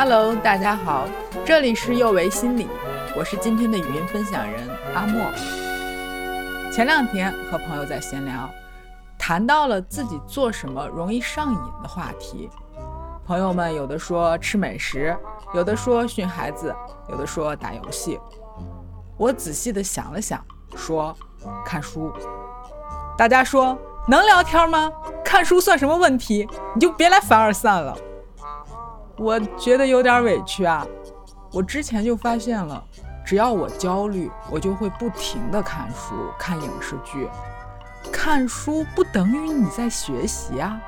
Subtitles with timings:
[0.00, 1.08] Hello，大家好，
[1.44, 2.68] 这里是幼为心理，
[3.16, 5.28] 我是今天的语音分享人阿莫。
[6.70, 8.48] 前两天和朋友在闲聊，
[9.18, 12.48] 谈到了自己做什么容易上瘾的话题。
[13.26, 15.18] 朋友们有的说吃美食，
[15.52, 16.72] 有的说训孩子，
[17.08, 18.20] 有的说打游戏。
[19.16, 20.40] 我仔细的想了想，
[20.76, 21.12] 说
[21.66, 22.12] 看书。
[23.16, 23.76] 大家说
[24.06, 24.92] 能聊天吗？
[25.24, 26.48] 看书算什么问题？
[26.72, 27.98] 你就别来凡尔赛了。
[29.18, 30.86] 我觉得有点委屈啊！
[31.50, 32.82] 我之前就发现了，
[33.26, 37.28] 只要我焦虑，我就会不停的看书、看影视剧。
[38.12, 40.80] 看书不等于你在学习啊！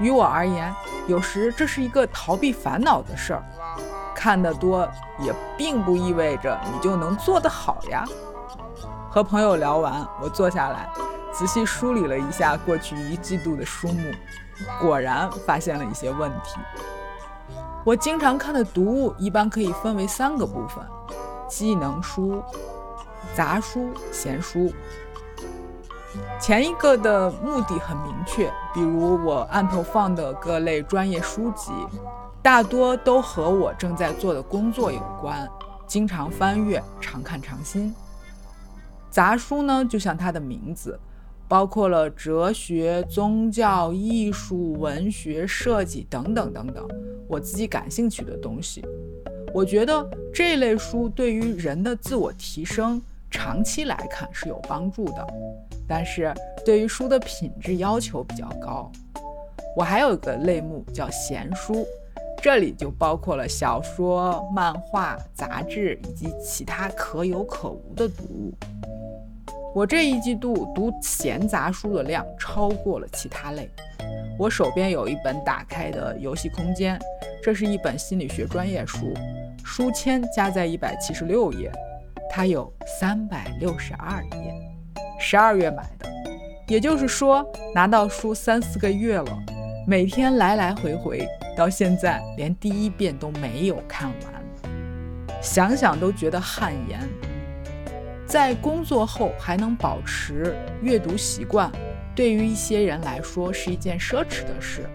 [0.00, 0.74] 于我而言，
[1.06, 3.42] 有时这是一个逃避烦恼的事儿。
[4.14, 4.86] 看得多
[5.20, 8.04] 也并不意味着你就能做得好呀。
[9.08, 10.88] 和朋友聊完，我坐下来，
[11.32, 14.10] 仔细梳理了一下过去一季度的书目，
[14.80, 16.58] 果然发现了一些问题。
[17.82, 20.84] 我经常看的读物一般可以分为三个部分：
[21.48, 22.42] 技能书、
[23.34, 24.70] 杂书、闲书。
[26.38, 31.72] 前一个的目的很明确，比如我案头放的各类专业书籍，
[32.42, 35.48] 大多都和我正在做的工作有关，
[35.86, 37.94] 经常翻阅，常看常新。
[39.08, 41.00] 杂书呢，就像它的名字。
[41.48, 46.86] 包括了哲学、宗教、艺术、文学、设计等等等等，
[47.30, 48.84] 我自己感兴趣的东西。
[49.54, 53.00] 我觉得这类书对于人的自我提升，
[53.30, 55.26] 长期来看是有帮助的。
[55.86, 58.90] 但是对于书的品质要求比较高。
[59.76, 61.86] 我还有一个类目叫闲书，
[62.42, 68.52] 这里就包括了小说、漫画、杂志以及其他可有可无的读物。
[69.72, 73.70] 我这一季度读闲杂书的量超过了其他类。
[74.36, 76.98] 我手边有一本打开的《游戏空间》，
[77.42, 79.14] 这是一本心理学专业书，
[79.64, 81.72] 书签加在一百七十六页，
[82.28, 84.54] 它有三百六十二页，
[85.18, 86.06] 十二月买的，
[86.68, 89.38] 也就是说拿到书三四个月了，
[89.86, 97.00] 每天来来回回，到现在连第一遍都没有看完，想想都觉得汗颜。
[98.26, 101.72] 在工作后还能保持阅读习惯，
[102.14, 104.88] 对于一些人来说是一件奢侈的事，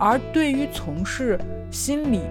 [0.00, 1.38] 而对于从事
[1.70, 2.22] 心理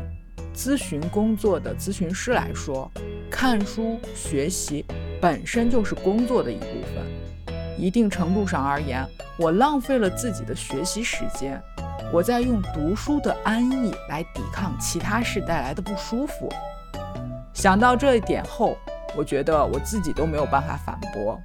[0.55, 2.91] 咨询工作的咨询师来说，
[3.29, 4.83] 看书学习
[5.21, 7.55] 本身就是工作的一部分。
[7.77, 9.07] 一定程度上而言，
[9.37, 11.61] 我浪费了自己的学习时间，
[12.11, 16.51] 我在用读书的安逸来抵抗其他事带来的不舒服。
[17.53, 18.75] 想到这一点后。
[19.17, 21.35] 我觉得我自己都没有办法反驳。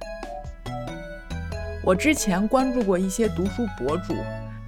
[1.83, 4.13] 我之前关注过一些读书博主，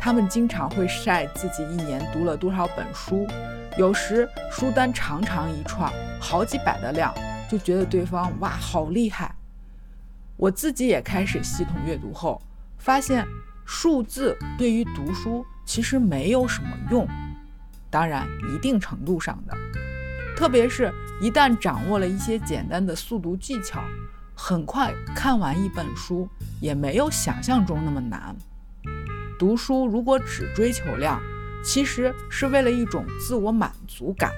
[0.07, 3.27] 他们经常会晒自己一年读了多少本书，
[3.77, 7.13] 有时书单长长一串，好几百的量，
[7.51, 9.35] 就觉得对方哇好厉害。
[10.37, 12.41] 我自己也开始系统阅读后，
[12.77, 13.27] 发现
[13.65, 17.05] 数字对于读书其实没有什么用，
[17.89, 18.25] 当然
[18.55, 19.53] 一定程度上的。
[20.37, 20.89] 特别是，
[21.19, 23.83] 一旦掌握了一些简单的速读技巧，
[24.33, 26.29] 很快看完一本书
[26.61, 28.33] 也没有想象中那么难。
[29.37, 31.21] 读书如果只追求量，
[31.63, 34.31] 其实是为了一种自我满足感，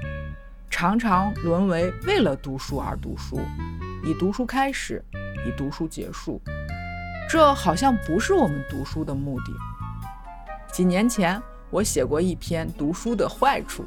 [0.70, 3.40] 常常沦为为了读书而读书，
[4.04, 5.04] 以读书开始，
[5.46, 6.42] 以读书结束，
[7.30, 9.54] 这好像不是我们读书的目的。
[10.72, 13.86] 几年前，我写过一篇读书的坏处。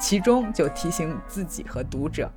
[0.00, 2.32] 其中就提醒自己和读者，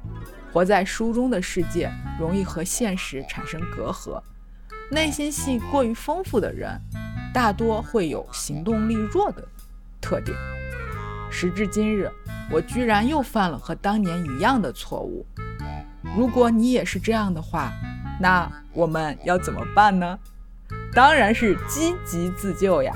[0.51, 4.21] 活在书中的世界容易和现实产生隔阂，
[4.91, 6.77] 内心戏过于丰富的人，
[7.33, 9.43] 大多会有行动力弱的
[9.99, 10.37] 特点。
[11.29, 12.11] 时至今日，
[12.51, 15.25] 我居然又犯了和当年一样的错误。
[16.15, 17.71] 如果你也是这样的话，
[18.19, 20.19] 那我们要怎么办呢？
[20.93, 22.93] 当然是积极自救呀。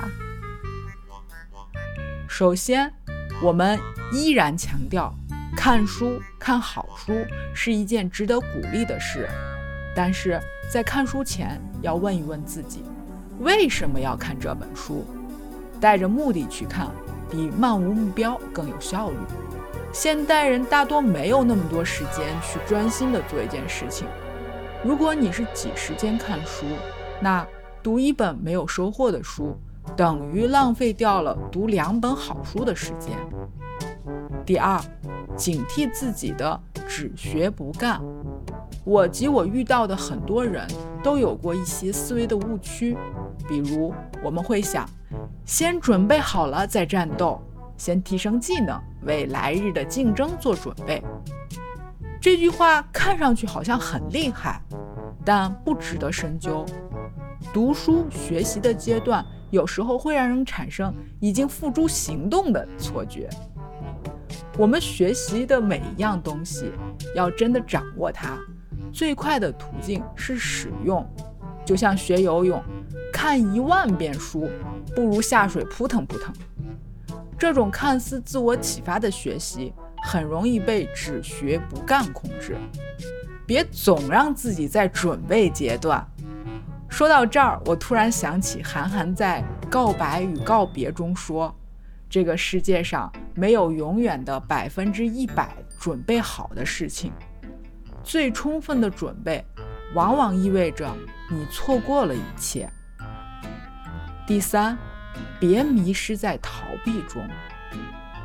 [2.28, 2.94] 首先，
[3.42, 3.80] 我们。
[4.10, 5.14] 依然强调，
[5.54, 7.14] 看书看好书
[7.54, 9.28] 是一件值得鼓励的事，
[9.94, 10.40] 但是
[10.72, 12.86] 在看书前要问一问自己，
[13.40, 15.06] 为什么要看这本书？
[15.80, 16.88] 带着目的去看，
[17.30, 19.16] 比漫无目标更有效率。
[19.94, 24.08] 现代人大多没有那么多时间去专心的做一件事情。
[24.84, 26.66] 如果你是挤时间看书，
[27.22, 27.46] 那
[27.84, 29.56] 读一本没有收获的书，
[29.96, 33.16] 等于浪费掉了读两本好书的时间。
[34.46, 34.80] 第二，
[35.36, 38.02] 警惕自己的只学不干。
[38.84, 40.66] 我及我遇到的很多人
[41.04, 42.96] 都有过一些思维的误区，
[43.48, 44.88] 比如我们会想，
[45.46, 47.42] 先准备好了再战斗，
[47.78, 51.02] 先提升技能，为来日的竞争做准备。
[52.20, 54.62] 这句话看上去好像很厉害，
[55.24, 56.66] 但不值得深究。
[57.54, 63.30] 读书学习的阶段，有时候会让人产生已经付诸行动的错觉。
[64.58, 66.72] 我们学习的每一样东西，
[67.16, 68.38] 要真的掌握它，
[68.92, 71.08] 最快的途径是使用。
[71.64, 72.62] 就像学游泳，
[73.18, 74.48] 看一万遍书，
[74.96, 76.32] 不如下水扑腾扑腾。
[77.36, 79.74] 这种看似自我启发的学习，
[80.04, 82.56] 很容易被只学不干控制。
[83.44, 86.08] 别总让自己在准备阶段。
[86.88, 91.52] 说到这儿，我突然想起韩寒在《告白与告别》中说
[92.08, 97.12] ：“这个世界上没有永远的百分之一百准备好的事情，
[98.04, 99.44] 最充分的准备，
[99.96, 100.88] 往往意味着
[101.32, 102.70] 你错过了一切。”
[104.28, 104.78] 第三，
[105.40, 107.26] 别迷失在逃避中。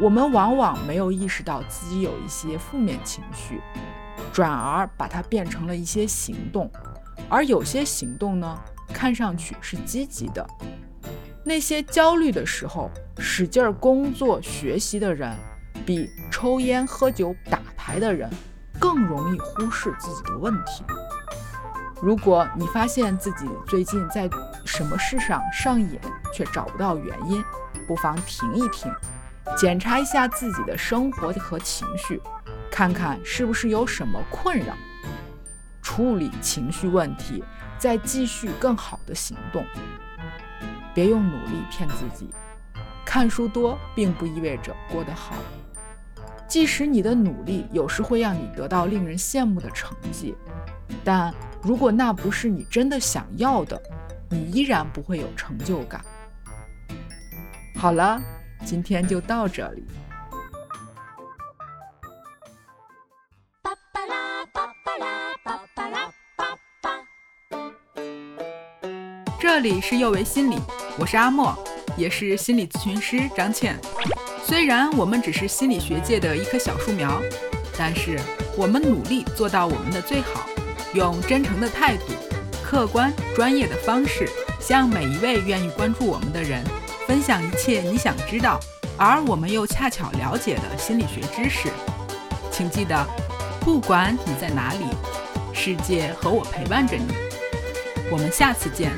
[0.01, 3.61] 我们往往没有意识到自己有一些负面情绪，
[4.33, 6.69] 转而把它变成了一些行动。
[7.29, 8.59] 而有些行动呢，
[8.93, 10.45] 看上去是积极的。
[11.45, 15.33] 那些焦虑的时候使劲儿工作学习的人，
[15.87, 18.29] 比抽烟喝酒打牌的人
[18.81, 20.83] 更容易忽视自己的问题。
[22.03, 24.29] 如果你发现自己最近在
[24.65, 25.99] 什么事上上瘾，
[26.35, 27.43] 却找不到原因，
[27.87, 28.93] 不妨停一停，
[29.57, 32.21] 检查一下自己的生活和情绪，
[32.71, 34.75] 看看是不是有什么困扰。
[35.83, 37.43] 处理情绪问题，
[37.79, 39.65] 再继续更好的行动。
[40.95, 42.31] 别用努力骗自己。
[43.05, 45.35] 看书多并不意味着过得好。
[46.47, 50.35] 即使你的努力有时会让你得到令人羡慕的成绩，
[51.03, 53.81] 但如果那不是你真的想要的，
[54.33, 56.03] 你依然不会有成就感。
[57.77, 58.19] 好了，
[58.65, 59.85] 今天就到这里。
[69.39, 70.59] 这里是幼为心理，
[70.99, 71.55] 我是阿莫，
[71.95, 73.79] 也是心理咨询师张倩。
[74.43, 77.21] 虽然我们只是心理学界的一棵小树苗，
[77.77, 78.19] 但是
[78.57, 80.47] 我们努力做到我们的最好，
[80.95, 82.05] 用真诚的态度、
[82.73, 84.27] 客观专业的方式，
[84.59, 86.65] 向每一位愿意关注我们的人
[87.07, 88.59] 分享一切你想知道，
[88.97, 91.69] 而我们又恰巧了解的心理学知识。
[92.51, 93.07] 请记得，
[93.61, 94.87] 不管你在哪里，
[95.53, 97.13] 世界和我陪伴着你。
[98.11, 98.91] 我们下次见。